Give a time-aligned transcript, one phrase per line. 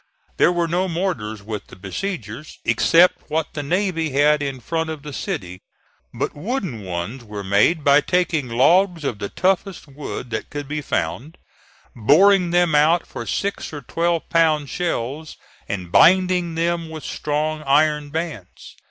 [0.37, 5.03] There were no mortars with the besiegers, except what the navy had in front of
[5.03, 5.61] the city;
[6.11, 10.81] but wooden ones were made by taking logs of the toughest wood that could be
[10.81, 11.37] found,
[11.95, 15.37] boring them out for six or twelve pound shells
[15.69, 18.77] and binding them with strong iron bands.